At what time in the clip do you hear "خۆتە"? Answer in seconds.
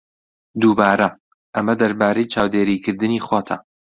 3.27-3.57